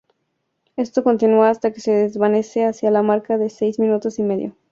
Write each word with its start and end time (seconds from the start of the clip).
Esto 0.77 1.03
continúa 1.03 1.51
hasta 1.51 1.71
que 1.73 1.79
se 1.79 1.91
desvanece 1.91 2.65
hacia 2.65 2.89
la 2.89 3.03
marca 3.03 3.37
de 3.37 3.51
seis 3.51 3.77
minutos 3.77 4.17
y 4.17 4.23
medio. 4.23 4.55